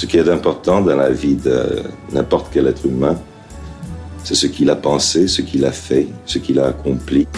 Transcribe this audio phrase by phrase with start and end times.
[0.00, 3.18] Ce qui est important dans la vie de n'importe quel être humain,
[4.24, 7.28] c'est ce qu'il a pensé, ce qu'il a fait, ce qu'il a accompli.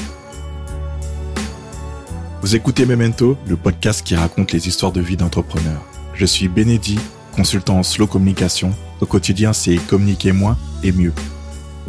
[2.41, 5.83] Vous écoutez Memento, le podcast qui raconte les histoires de vie d'entrepreneurs.
[6.15, 7.01] Je suis Bénédit,
[7.35, 8.71] consultant en slow communication.
[9.01, 11.13] Au quotidien, c'est communiquer moins et mieux.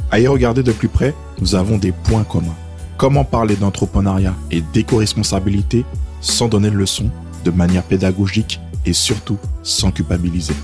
[0.09, 2.58] À y regarder de plus près, nous avons des points communs.
[2.98, 5.85] Comment parler d'entrepreneuriat et d'éco-responsabilité
[6.20, 7.12] sans donner de leçons,
[7.45, 10.55] de manière pédagogique et surtout sans culpabiliser.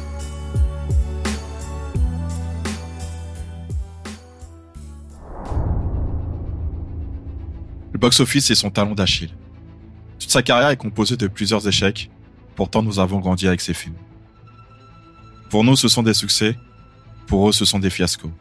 [7.93, 9.33] Le box-office est son talon d'Achille.
[10.19, 12.09] Toute sa carrière est composée de plusieurs échecs,
[12.55, 13.95] pourtant nous avons grandi avec ses films.
[15.49, 16.55] Pour nous, ce sont des succès,
[17.25, 18.31] pour eux, ce sont des fiascos.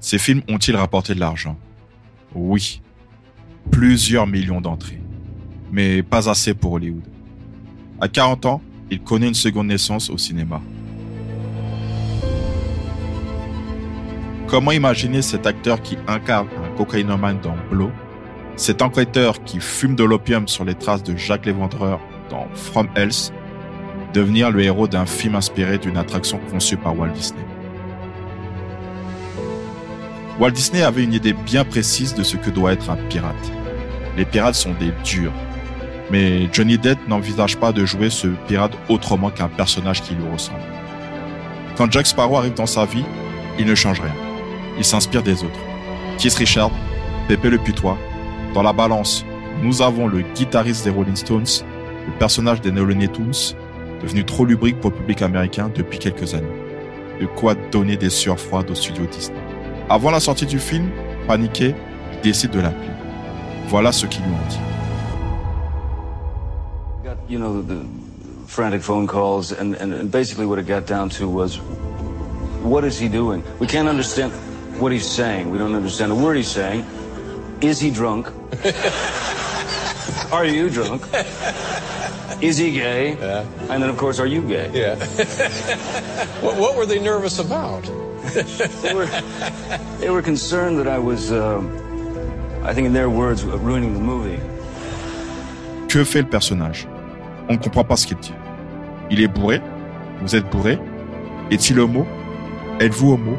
[0.00, 1.58] Ces films ont-ils rapporté de l'argent?
[2.34, 2.80] Oui.
[3.70, 5.00] Plusieurs millions d'entrées.
[5.72, 7.02] Mais pas assez pour Hollywood.
[8.00, 10.60] À 40 ans, il connaît une seconde naissance au cinéma.
[14.46, 17.90] Comment imaginer cet acteur qui incarne un cocaïnomane dans Blow,
[18.54, 23.32] cet enquêteur qui fume de l'opium sur les traces de Jacques Léventreur dans From Else,
[24.14, 27.44] devenir le héros d'un film inspiré d'une attraction conçue par Walt Disney
[30.38, 33.34] Walt Disney avait une idée bien précise de ce que doit être un pirate.
[34.16, 35.32] Les pirates sont des durs,
[36.10, 40.60] mais Johnny Depp n'envisage pas de jouer ce pirate autrement qu'un personnage qui lui ressemble.
[41.76, 43.04] Quand Jack Sparrow arrive dans sa vie,
[43.58, 44.14] il ne change rien.
[44.78, 45.58] Il s'inspire des autres.
[46.18, 46.70] Keith Richard,
[47.28, 47.98] Pepe le Putois.
[48.54, 49.24] Dans la balance,
[49.62, 51.64] nous avons le guitariste des Rolling Stones,
[52.06, 53.56] le personnage des Looney Tunes,
[54.02, 56.46] devenu trop lubrique pour le public américain depuis quelques années.
[57.20, 59.38] De quoi donner des sueurs froides au studio Disney.
[59.88, 60.90] Avant la sortie du film,
[61.26, 61.74] paniqué,
[62.12, 62.90] il décide de l'appeler.
[63.68, 64.75] Voilà ce qu'ils lui ont dit.
[67.28, 67.84] You know, the
[68.46, 71.58] frantic phone calls, and, and, and basically what it got down to was,
[72.62, 73.42] what is he doing?
[73.58, 74.32] We can't understand
[74.80, 75.50] what he's saying.
[75.50, 76.84] We don't understand a word he's saying.
[77.60, 78.28] Is he drunk?
[80.32, 81.02] are you drunk?
[82.40, 83.16] Is he gay?
[83.16, 83.46] Yeah.
[83.70, 84.70] And then, of course, are you gay?
[84.72, 84.94] Yeah.
[86.42, 87.82] what, what were they nervous about?
[88.82, 89.06] They were,
[89.98, 91.58] they were concerned that I was, uh,
[92.62, 94.40] I think in their words, ruining the movie.
[95.88, 96.86] Que fait le personnage
[97.48, 98.34] On ne comprend pas ce qu'il dit.
[99.10, 99.60] Il est bourré
[100.22, 100.78] Vous êtes bourré
[101.50, 102.06] Est-il homo?
[102.80, 103.36] Êtes-vous homo?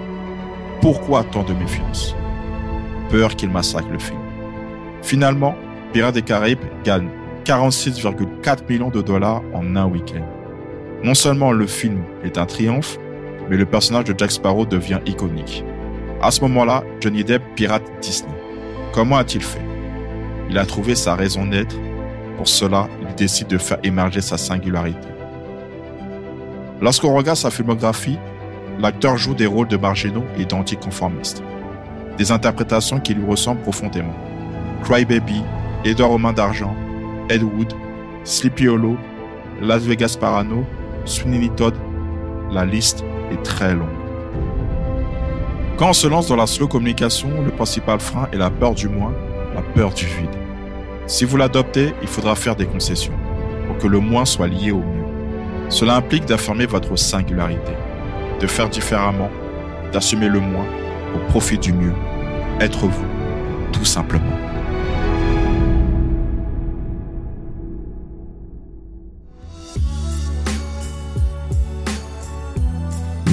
[0.81, 2.15] Pourquoi tant de méfiance?
[3.09, 4.19] Peur qu'il massacre le film.
[5.01, 5.55] Finalement,
[5.93, 7.09] Pirates des Caraïbes gagne
[7.45, 10.25] 46,4 millions de dollars en un week-end.
[11.03, 12.97] Non seulement le film est un triomphe,
[13.49, 15.63] mais le personnage de Jack Sparrow devient iconique.
[16.21, 18.33] À ce moment-là, Johnny Depp pirate Disney.
[18.93, 19.61] Comment a-t-il fait?
[20.49, 21.75] Il a trouvé sa raison d'être.
[22.37, 25.07] Pour cela, il décide de faire émerger sa singularité.
[26.79, 28.19] Lorsqu'on regarde sa filmographie,
[28.79, 31.41] l'acteur joue des rôles de marginaux et d'anticonformistes.
[32.17, 34.13] Des interprétations qui lui ressemblent profondément.
[34.83, 35.41] Cry Baby,
[35.83, 36.75] Edouard Romain d'Argent,
[37.29, 37.73] Ed Wood,
[38.23, 38.97] Sleepy Hollow,
[39.59, 40.63] Las Vegas Parano,
[41.05, 41.73] Sweeney Todd,
[42.51, 43.87] la liste est très longue.
[45.77, 48.89] Quand on se lance dans la slow communication, le principal frein est la peur du
[48.89, 49.13] moins,
[49.55, 50.46] la peur du vide.
[51.07, 53.13] Si vous l'adoptez, il faudra faire des concessions
[53.65, 55.05] pour que le moins soit lié au mieux.
[55.69, 57.71] Cela implique d'affirmer votre singularité,
[58.41, 59.29] de faire différemment,
[59.93, 60.65] d'assumer le moins
[61.15, 61.93] au profit du mieux.
[62.59, 63.05] Être vous,
[63.71, 64.46] tout simplement.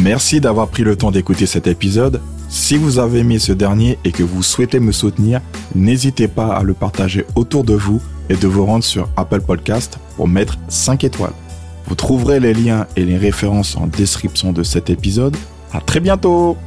[0.05, 2.21] Merci d'avoir pris le temps d'écouter cet épisode.
[2.51, 5.41] Si vous avez aimé ce dernier et que vous souhaitez me soutenir,
[5.75, 9.99] n'hésitez pas à le partager autour de vous et de vous rendre sur Apple Podcast
[10.17, 11.33] pour mettre 5 étoiles.
[11.87, 15.39] Vous trouverez les liens et les références en description de cet épisode.
[15.73, 16.59] À très bientôt!